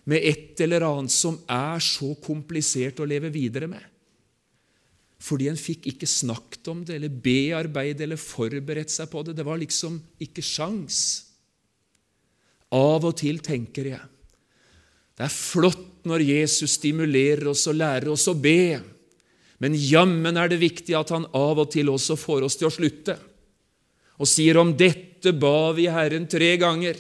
[0.10, 3.84] med et eller annet som er så komplisert å leve videre med.
[5.22, 9.36] Fordi en fikk ikke snakket om det eller bearbeidet eller forberedt seg på det.
[9.38, 10.98] Det var liksom ikke sjans.
[12.74, 14.08] Av og til tenker jeg
[15.20, 18.80] det er flott når Jesus stimulerer oss og lærer oss å be,
[19.62, 22.74] men jammen er det viktig at han av og til også får oss til å
[22.74, 23.20] slutte
[24.22, 27.00] og sier om dette ba vi Herren tre ganger.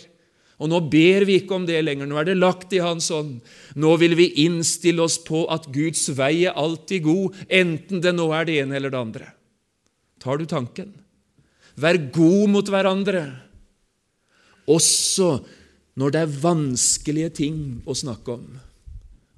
[0.61, 2.09] Og nå ber vi ikke om det lenger.
[2.09, 3.39] Nå er det lagt i Hans ånd.
[3.74, 8.28] Nå vil vi innstille oss på at Guds vei er alltid god, enten det nå
[8.38, 9.30] er det ene eller det andre.
[10.22, 10.91] Tar du tanken?
[11.82, 13.24] Vær god mot hverandre,
[14.69, 15.39] også
[15.97, 18.45] når det er vanskelige ting å snakke om.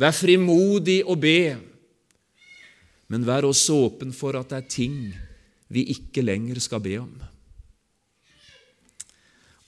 [0.01, 1.53] Vær frimodig og be,
[3.13, 4.97] men vær også åpen for at det er ting
[5.73, 7.13] vi ikke lenger skal be om.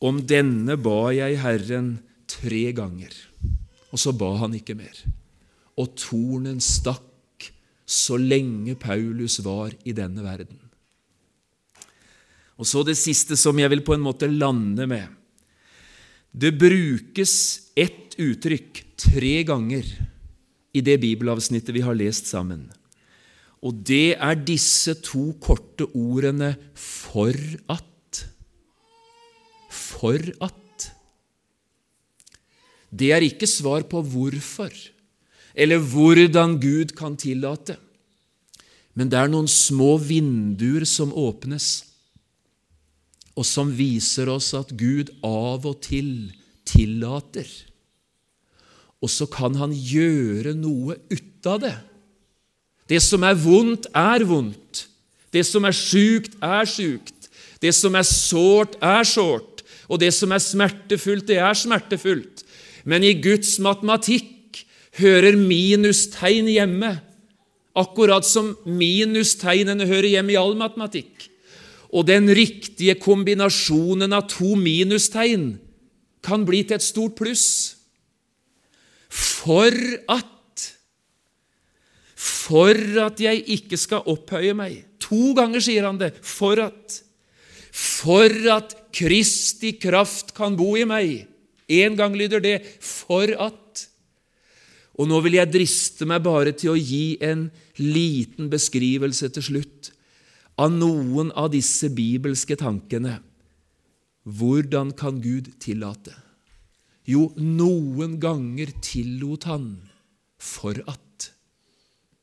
[0.03, 1.95] Om denne ba jeg Herren
[2.27, 3.13] tre ganger,
[3.93, 4.95] og så ba han ikke mer.
[5.79, 7.49] Og tornen stakk
[7.85, 10.57] så lenge Paulus var i denne verden.
[12.55, 15.07] Og så det siste som jeg vil på en måte lande med.
[16.31, 17.35] Det brukes
[17.75, 19.87] ett uttrykk tre ganger
[20.75, 22.67] i det bibelavsnittet vi har lest sammen.
[23.63, 27.35] Og det er disse to korte ordene 'for
[27.69, 27.94] at'.
[30.05, 30.89] For at.
[32.93, 34.69] Det er ikke svar på hvorfor
[35.55, 37.77] eller hvordan Gud kan tillate,
[38.93, 41.69] men det er noen små vinduer som åpnes
[43.35, 46.31] og som viser oss at Gud av og til
[46.67, 47.47] tillater.
[49.03, 51.75] Og så kan Han gjøre noe ut av det.
[52.87, 54.85] Det som er vondt, er vondt.
[55.31, 57.27] Det som er sjukt, er sjukt.
[57.59, 59.54] Det som er sårt, er sårt.
[59.89, 62.43] Og det som er smertefullt, det er smertefullt.
[62.85, 64.63] Men i Guds matematikk
[64.99, 66.95] hører minustegn hjemme,
[67.75, 71.27] akkurat som minustegnene hører hjemme i all matematikk.
[71.95, 75.55] Og den riktige kombinasjonen av to minustegn
[76.25, 77.47] kan bli til et stort pluss.
[79.09, 79.71] For
[80.09, 80.31] at
[82.15, 82.73] For
[83.03, 84.79] at jeg ikke skal opphøye meg.
[85.05, 86.15] To ganger sier han det.
[86.25, 87.04] For at.
[87.75, 91.25] For at Kristi kraft kan bo i meg.
[91.67, 93.87] Én gang lyder det 'for at'.
[94.95, 99.91] Og nå vil jeg driste meg bare til å gi en liten beskrivelse til slutt
[100.57, 103.19] av noen av disse bibelske tankene.
[104.23, 106.15] Hvordan kan Gud tillate?
[107.05, 109.67] Jo, noen ganger tillot han
[110.39, 111.31] for at.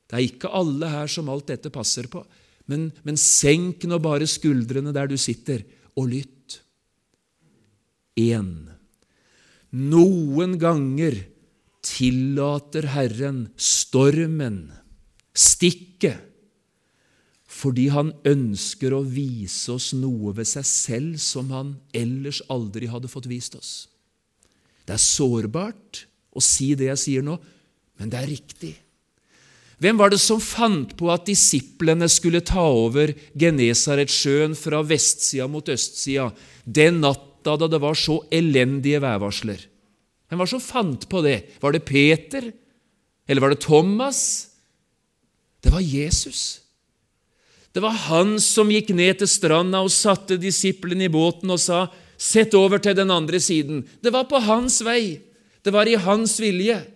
[0.08, 2.24] Det er ikke alle her som alt dette passer på,
[2.72, 5.62] men, men senk nå bare skuldrene der du sitter,
[5.98, 6.58] og lytt.
[8.18, 8.72] En.
[9.72, 11.16] Noen ganger
[11.82, 14.66] tillater Herren stormen,
[15.32, 16.28] stikket,
[17.52, 23.10] fordi han ønsker å vise oss noe ved seg selv som han ellers aldri hadde
[23.12, 23.72] fått vist oss.
[24.86, 27.36] Det er sårbart å si det jeg sier nå,
[28.00, 28.72] men det er riktig.
[29.82, 35.66] Hvem var det som fant på at disiplene skulle ta over Genesaretsjøen fra vestsida mot
[35.72, 36.28] østsida
[36.62, 39.58] den natta da det var så elendige værvarsler?
[40.30, 41.38] Hvem var det som fant på det?
[41.60, 42.46] Var det Peter?
[43.26, 44.20] Eller var det Thomas?
[45.62, 46.60] Det var Jesus.
[47.74, 51.88] Det var han som gikk ned til stranda og satte disiplene i båten og sa,
[52.22, 55.20] 'Sett over til den andre siden.' Det var på hans vei.
[55.64, 56.86] Det var i hans vilje.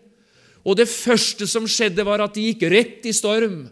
[0.66, 3.68] Og det første som skjedde, var at de gikk rett i storm.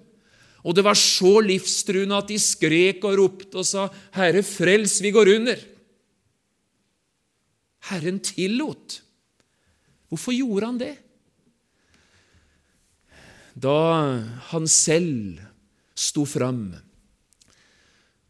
[0.65, 5.11] Og det var så livstruende at de skrek og ropte og sa, 'Herre, frels, vi
[5.11, 5.65] går under.'
[7.91, 9.03] Herren tillot.
[10.09, 10.97] Hvorfor gjorde han det?
[13.55, 13.77] Da
[14.51, 15.43] han selv
[15.95, 16.75] sto fram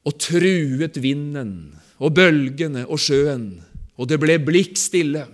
[0.05, 1.55] og truet vinden
[2.03, 3.63] og bølgene og sjøen,
[3.97, 5.25] og det ble blikk stille,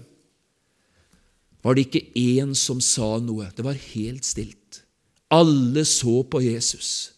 [1.63, 3.51] var det ikke én som sa noe.
[3.57, 4.83] Det var helt stilt.
[5.31, 7.13] Alle så på Jesus.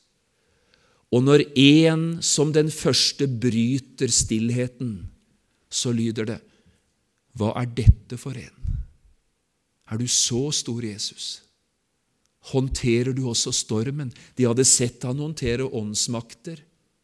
[1.12, 5.06] Og når én som den første bryter stillheten,
[5.72, 6.40] så lyder det
[7.36, 8.76] Hva er dette for en?
[9.92, 11.42] Er du så stor, Jesus?
[12.52, 14.10] Håndterer du også stormen?
[14.36, 16.60] De hadde sett han håndtere åndsmakter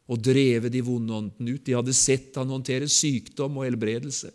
[0.09, 1.64] og dreve de vonde åndene ut.
[1.64, 4.32] De hadde sett han håndtere sykdom og helbredelse.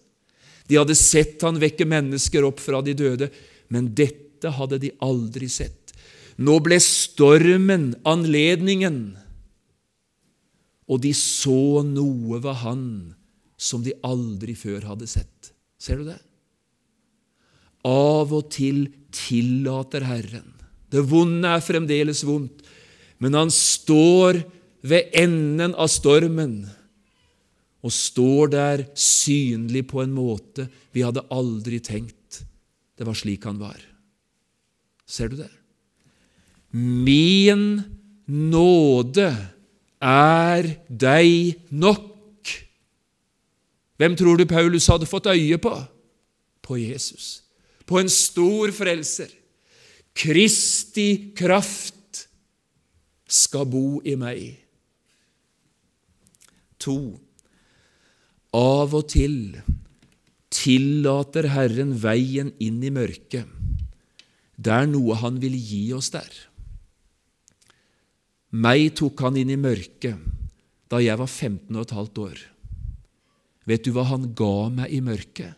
[0.70, 3.30] De hadde sett han vekke mennesker opp fra de døde,
[3.74, 5.94] men dette hadde de aldri sett.
[6.42, 9.02] Nå ble stormen anledningen,
[10.90, 12.86] og de så noe ved han
[13.58, 15.54] som de aldri før hadde sett.
[15.80, 16.20] Ser du det?
[17.88, 20.50] Av og til tillater Herren.
[20.92, 22.62] Det vonde er fremdeles vondt,
[23.24, 24.42] men han står
[24.84, 26.64] ved enden av stormen
[27.84, 32.24] og står der synlig på en måte vi hadde aldri tenkt
[32.98, 33.80] det var slik han var.
[35.10, 35.50] Ser du det?
[36.74, 37.82] Min
[38.26, 39.30] nåde
[40.02, 42.54] er deg nok.
[44.00, 45.74] Hvem tror du Paulus hadde fått øye på?
[46.64, 47.44] På Jesus.
[47.86, 49.30] På en stor frelser.
[50.14, 52.28] Kristi kraft
[53.28, 54.54] skal bo i meg.
[56.84, 57.18] To.
[58.54, 59.58] Av og til
[60.54, 63.50] tillater Herren veien inn i mørket.
[64.54, 66.30] Det er noe Han vil gi oss der.
[68.54, 70.30] Meg tok Han inn i mørket
[70.94, 72.42] da jeg var 15 og et halvt år.
[73.66, 75.56] Vet du hva Han ga meg i mørket?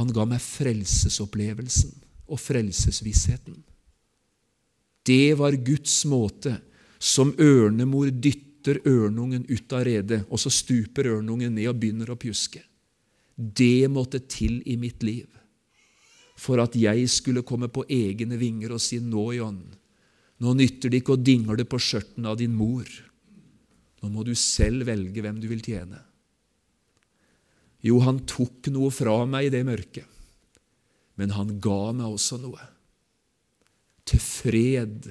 [0.00, 1.92] Han ga meg frelsesopplevelsen
[2.26, 3.60] og frelsesvissheten.
[5.06, 6.56] Det var Guds måte,
[6.98, 12.18] som ørnemor dytter ørnungen ut av redet, og så stuper ørnungen ned og begynner å
[12.20, 12.62] pjuske.
[13.34, 15.28] Det måtte til i mitt liv
[16.38, 19.60] for at jeg skulle komme på egne vinger og si nå, John,
[20.42, 22.88] nå nytter det ikke å dingle på skjørten av din mor.
[24.02, 26.00] Nå må du selv velge hvem du vil tjene.
[27.84, 30.08] Jo, han tok noe fra meg i det mørket,
[31.20, 32.70] men han ga meg også noe.
[34.08, 35.08] Til fred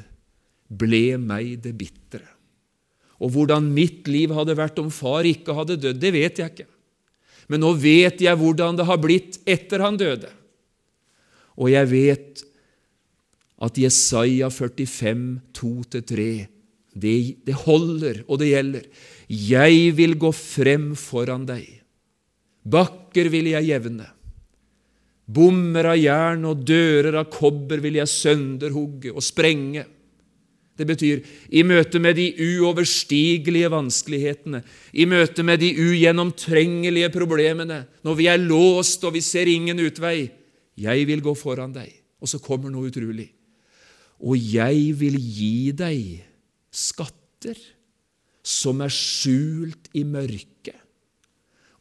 [0.67, 2.25] ble meg det bitre.
[3.21, 6.69] Og hvordan mitt liv hadde vært om far ikke hadde dødd, det vet jeg ikke.
[7.51, 10.31] Men nå vet jeg hvordan det har blitt etter han døde.
[11.59, 12.43] Og jeg vet
[13.63, 16.25] at Jesaja 45, 2-3,
[16.93, 18.89] det, det holder, og det gjelder.
[19.29, 21.79] Jeg vil gå frem foran deg
[22.63, 24.05] Bakker vil jeg jevne.
[25.23, 29.83] Bommer av jern og dører av kobber vil jeg sønderhugge og sprenge.
[30.73, 31.21] Det betyr
[31.53, 34.63] i møte med de uoverstigelige vanskelighetene,
[34.93, 40.31] i møte med de ugjennomtrengelige problemene, når vi er låst og vi ser ingen utvei.
[40.73, 41.91] Jeg vil gå foran deg.
[42.23, 43.27] Og så kommer noe utrolig.
[44.23, 46.23] Og jeg vil gi deg
[46.73, 47.59] skatter
[48.43, 50.79] som er skjult i mørket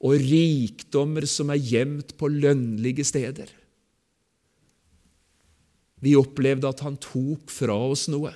[0.02, 3.46] og rikdommer som er gjemt på lønnlige steder.
[6.02, 8.32] Vi opplevde at han tok fra oss noe,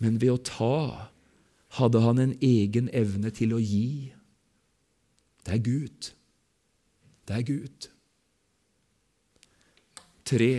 [0.00, 0.76] men ved å ta
[1.78, 4.10] hadde han en egen evne til å gi.
[5.46, 6.10] Det er Gud.
[7.28, 7.88] Det er Gud.
[10.26, 10.52] Tre.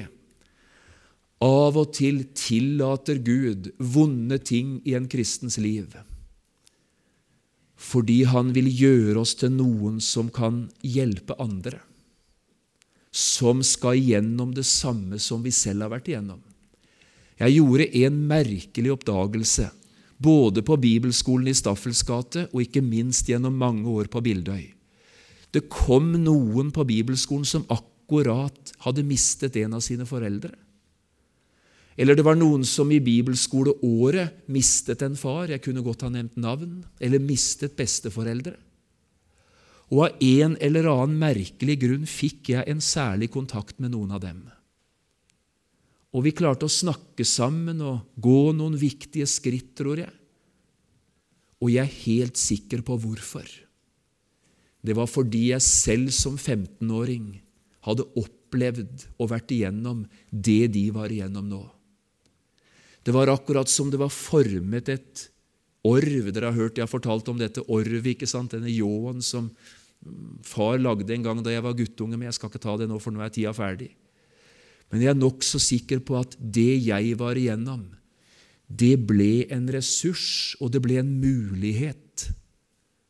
[1.41, 5.97] Av og til tillater Gud vonde ting i en kristens liv
[7.81, 11.79] fordi han vil gjøre oss til noen som kan hjelpe andre,
[13.09, 16.43] som skal igjennom det samme som vi selv har vært igjennom.
[17.41, 19.71] Jeg gjorde en merkelig oppdagelse,
[20.21, 24.67] både på bibelskolen i Staffels gate og ikke minst gjennom mange år på Bildøy.
[25.51, 30.53] Det kom noen på bibelskolen som akkurat hadde mistet en av sine foreldre.
[31.97, 36.37] Eller det var noen som i bibelskoleåret mistet en far, jeg kunne godt ha nevnt
[36.39, 38.55] navn, eller mistet besteforeldre.
[39.91, 44.21] Og av en eller annen merkelig grunn fikk jeg en særlig kontakt med noen av
[44.23, 44.45] dem.
[46.11, 50.11] Og vi klarte å snakke sammen og gå noen viktige skritt, tror jeg.
[51.61, 53.47] Og jeg er helt sikker på hvorfor.
[54.81, 57.35] Det var fordi jeg selv som 15-åring
[57.85, 61.61] hadde opplevd og vært igjennom det de var igjennom nå.
[63.01, 65.27] Det var akkurat som det var formet et
[65.87, 66.27] orv.
[66.33, 68.53] Dere har hørt jeg har fortalt om dette orvet, ikke sant?
[68.53, 69.49] denne ljåen som
[70.45, 72.97] far lagde en gang da jeg var guttunge, men jeg skal ikke ta det nå,
[73.01, 73.91] for nå er tida ferdig.
[74.91, 77.85] Men jeg er nokså sikker på at det jeg var igjennom,
[78.67, 82.27] det ble en ressurs, og det ble en mulighet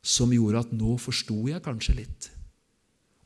[0.02, 2.30] som gjorde at nå forsto jeg kanskje litt,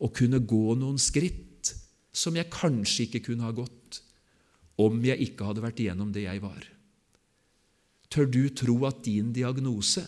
[0.04, 1.72] og kunne gå noen skritt
[2.16, 4.02] som jeg kanskje ikke kunne ha gått
[4.80, 6.64] om jeg ikke hadde vært igjennom det jeg var.
[8.12, 10.04] Tør du tro at din diagnose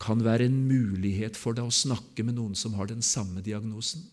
[0.00, 4.04] kan være en mulighet for deg å snakke med noen som har den samme diagnosen?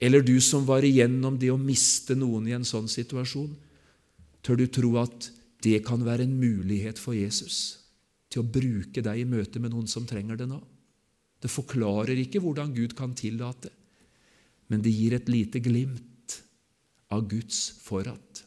[0.00, 3.52] Eller du som var igjennom det å miste noen i en sånn situasjon,
[4.40, 5.28] tør du tro at
[5.60, 7.76] det kan være en mulighet for Jesus
[8.32, 10.60] til å bruke deg i møte med noen som trenger det nå?
[11.40, 13.68] Det forklarer ikke hvordan Gud kan tillate,
[14.72, 16.38] men det gir et lite glimt
[17.12, 18.44] av Guds forratt.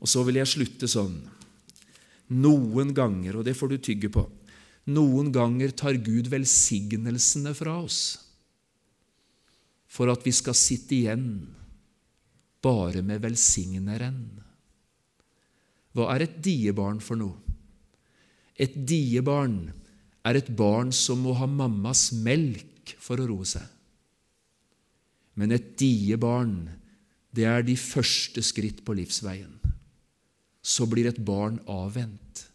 [0.00, 1.16] Og så vil jeg slutte sånn.
[2.40, 4.24] Noen ganger, og det får du tygge på,
[4.92, 8.29] noen ganger tar Gud velsignelsene fra oss
[9.90, 11.26] for at vi skal sitte igjen
[12.62, 14.20] bare med velsigneren.
[15.96, 17.38] Hva er et diebarn for noe?
[18.60, 19.72] Et diebarn
[20.28, 23.64] er et barn som må ha mammas melk for å roe seg.
[25.40, 26.68] Men et diebarn
[27.34, 29.54] det er de første skritt på livsveien.
[30.60, 32.49] Så blir et barn avvent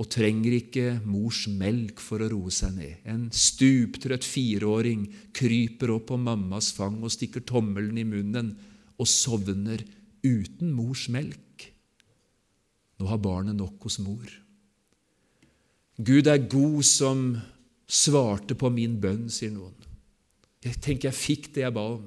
[0.00, 3.00] og trenger ikke mors melk for å roe seg ned.
[3.04, 5.04] En stuptrøtt fireåring
[5.36, 8.54] kryper opp på mammas fang og stikker tommelen i munnen
[8.96, 9.84] og sovner
[10.24, 11.68] uten mors melk.
[12.98, 14.26] Nå har barnet nok hos mor.
[16.02, 17.24] Gud er god som
[17.92, 19.76] svarte på min bønn, sier noen.
[20.62, 22.04] Jeg tenker jeg fikk det jeg ba om.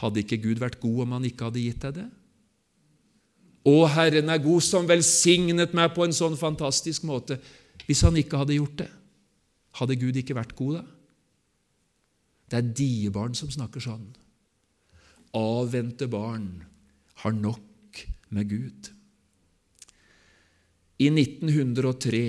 [0.00, 2.06] Hadde ikke Gud vært god om han ikke hadde gitt deg det?
[3.64, 7.38] Å, Herren er god som velsignet meg på en sånn fantastisk måte.
[7.88, 8.90] Hvis han ikke hadde gjort det,
[9.80, 10.84] hadde Gud ikke vært god da?
[12.52, 14.04] Det er die barn som snakker sånn.
[15.34, 16.48] Avvente barn
[17.24, 18.04] har nok
[18.36, 18.90] med Gud.
[21.00, 22.26] I 1903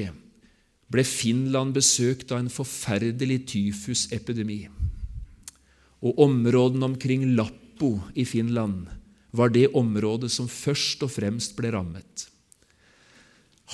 [0.92, 4.64] ble Finland besøkt av en forferdelig tyfusepidemi.
[6.06, 8.88] Og områdene omkring Lappo i Finland
[9.36, 12.28] var det området som først og fremst ble rammet.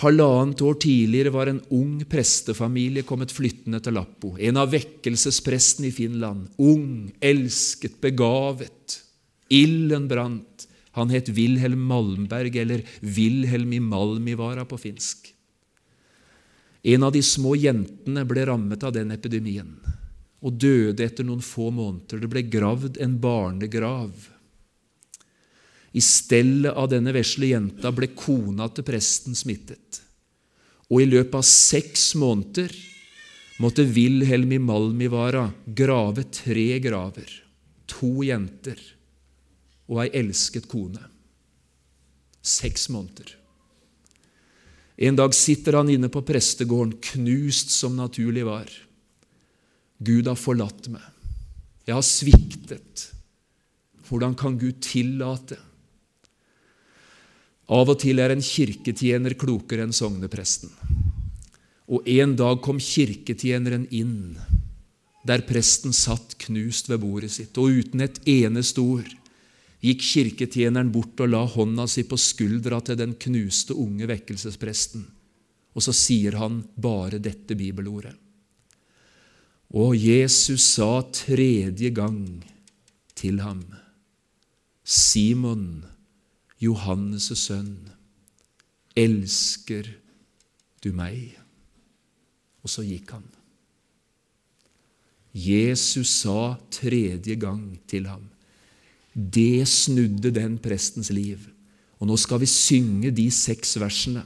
[0.01, 4.37] Halvannet år tidligere var en ung prestefamilie kommet flyttende til Lappo.
[4.39, 6.47] En av vekkelsespresten i Finland.
[6.63, 9.01] Ung, elsket, begavet.
[9.51, 10.67] Ilden brant.
[10.95, 15.33] Han het Wilhelm Malmberg, eller Wilhelm i Malmivara på finsk.
[16.83, 19.75] En av de små jentene ble rammet av den epidemien
[20.41, 22.21] og døde etter noen få måneder.
[22.23, 24.30] Det ble gravd en barnegrav.
[25.91, 29.99] I stellet av denne vesle jenta ble kona til presten smittet.
[30.91, 32.73] Og i løpet av seks måneder
[33.61, 37.29] måtte Wilhelm i Malmivara grave tre graver.
[37.91, 38.79] To jenter
[39.91, 41.01] og ei elsket kone.
[42.41, 43.35] Seks måneder.
[45.01, 48.69] En dag sitter han inne på prestegården, knust som naturlig var.
[50.01, 51.03] Gud har forlatt meg.
[51.87, 53.07] Jeg har sviktet.
[54.07, 55.57] Hvordan kan Gud tillate?
[57.71, 60.71] Av og til er en kirketjener klokere enn sognepresten.
[61.91, 64.35] Og en dag kom kirketjeneren inn,
[65.27, 69.09] der presten satt knust ved bordet sitt, og uten et eneste ord
[69.81, 75.05] gikk kirketjeneren bort og la hånda si på skuldra til den knuste unge vekkelsespresten.
[75.71, 78.13] Og så sier han bare dette bibelordet.
[79.71, 82.43] Og Jesus sa tredje gang
[83.15, 83.63] til ham,
[84.83, 85.85] Simon,
[86.61, 87.89] Johannes' sønn,
[88.97, 89.89] elsker
[90.83, 91.37] du meg?
[92.61, 93.25] Og så gikk han.
[95.31, 98.27] Jesus sa tredje gang til ham,
[99.15, 101.47] det snudde den prestens liv.
[101.99, 104.23] Og nå skal vi synge de seks versene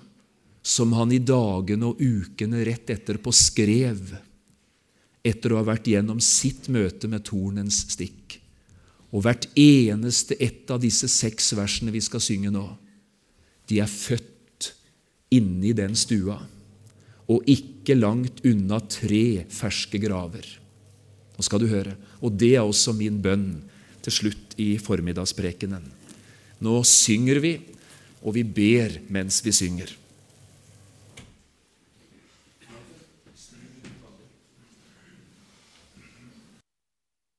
[0.65, 4.15] som han i dagene og ukene rett etterpå skrev
[5.25, 8.39] etter å ha vært gjennom sitt møte med tornens stikk.
[9.15, 12.65] Og hvert eneste ett av disse seks versene vi skal synge nå,
[13.69, 14.73] de er født
[15.33, 16.35] inni den stua,
[17.31, 20.45] og ikke langt unna tre ferske graver.
[21.35, 21.95] Nå skal du høre.
[22.21, 23.63] Og det er også min bønn
[24.05, 25.87] til slutt i formiddagsprekenen.
[26.63, 27.55] Nå synger vi,
[28.21, 29.89] og vi ber mens vi synger.